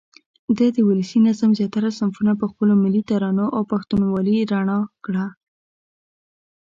ده 0.57 0.67
د 0.75 0.77
ولسي 0.89 1.19
نظم 1.27 1.49
زیاتره 1.59 1.89
صنفونه 1.99 2.31
په 2.39 2.45
خپلو 2.51 2.73
ملي 2.83 3.01
ترانو 3.09 3.45
او 3.55 3.61
پښتونوالې 3.71 4.37
راڼه 4.51 4.77
کړه. 5.05 5.25